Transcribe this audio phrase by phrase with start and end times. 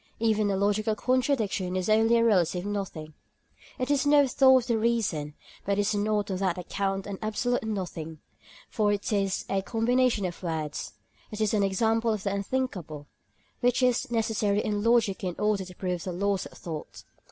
[0.17, 3.13] Even a logical contradiction is only a relative nothing.
[3.77, 7.19] It is no thought of the reason, but it is not on that account an
[7.21, 8.17] absolute nothing;
[8.67, 10.93] for it is a combination of words;
[11.29, 13.05] it is an example of the unthinkable,
[13.59, 17.03] which is necessary in logic in order to prove the laws of thought.